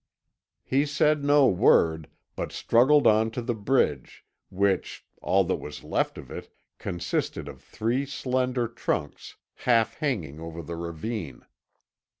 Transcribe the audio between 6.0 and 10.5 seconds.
of it consisted of three slender trunks half hanging